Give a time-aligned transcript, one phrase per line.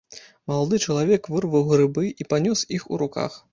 [0.51, 3.41] Малады чалавек вырваў грыбы і панёс іх у руках.